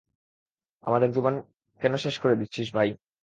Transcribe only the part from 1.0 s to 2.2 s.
জীবন কেন শেষ